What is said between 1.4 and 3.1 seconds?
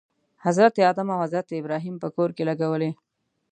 ابراهیم په کور کې لګولی.